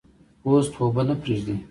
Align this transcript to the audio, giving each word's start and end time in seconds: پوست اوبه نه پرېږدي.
پوست 0.41 0.71
اوبه 0.79 1.03
نه 1.07 1.15
پرېږدي. 1.21 1.55